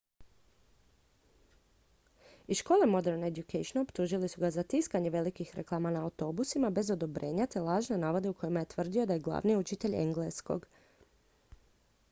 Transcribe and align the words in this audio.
iz 2.53 2.57
škole 2.57 2.85
modern 2.85 3.23
education 3.27 3.81
optužili 3.81 4.27
su 4.33 4.41
ga 4.43 4.49
za 4.55 4.63
tiskanje 4.63 5.09
velikih 5.15 5.51
reklama 5.57 5.91
na 5.97 6.01
autobusima 6.07 6.71
bez 6.79 6.89
odobrenja 6.97 7.47
te 7.57 7.63
lažne 7.67 7.97
navode 8.05 8.29
u 8.33 8.39
kojima 8.41 8.65
je 8.65 8.71
tvrdio 8.75 9.05
da 9.11 9.19
je 9.19 9.25
glavni 9.29 9.57
učitelj 9.59 9.95
engleskog 10.07 10.65